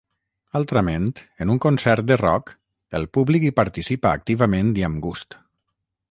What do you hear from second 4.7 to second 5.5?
i amb gust.